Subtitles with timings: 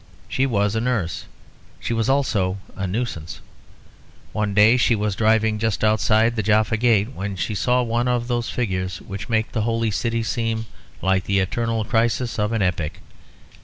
[0.27, 1.25] She was a nurse;
[1.79, 3.39] she was also a nuisance.
[4.33, 8.27] One day she was driving just outside the Jaffa Gate, when she saw one of
[8.27, 10.65] those figures which make the Holy City seem
[11.03, 12.99] like the eternal crisis of an epic.